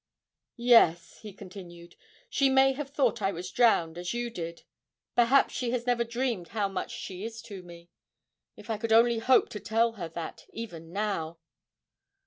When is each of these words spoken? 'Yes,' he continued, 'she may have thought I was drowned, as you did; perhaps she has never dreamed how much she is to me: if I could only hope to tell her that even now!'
'Yes,' 0.55 1.19
he 1.19 1.31
continued, 1.31 1.95
'she 2.27 2.49
may 2.49 2.73
have 2.73 2.89
thought 2.89 3.21
I 3.21 3.31
was 3.31 3.51
drowned, 3.51 3.99
as 3.99 4.15
you 4.15 4.31
did; 4.31 4.63
perhaps 5.15 5.53
she 5.53 5.69
has 5.69 5.85
never 5.85 6.03
dreamed 6.03 6.47
how 6.47 6.67
much 6.67 6.89
she 6.89 7.23
is 7.23 7.39
to 7.43 7.61
me: 7.61 7.91
if 8.57 8.71
I 8.71 8.79
could 8.79 8.91
only 8.91 9.19
hope 9.19 9.49
to 9.49 9.59
tell 9.59 9.91
her 9.91 10.09
that 10.09 10.47
even 10.51 10.91
now!' 10.91 11.37